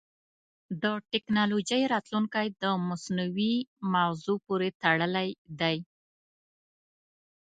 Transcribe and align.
د 0.83 0.83
ټکنالوجۍ 1.11 1.81
راتلونکی 1.93 2.47
د 2.63 2.65
مصنوعي 2.87 3.55
مغزو 3.93 4.35
پورې 4.45 4.69
تړلی 4.81 5.29
دی. 5.59 5.77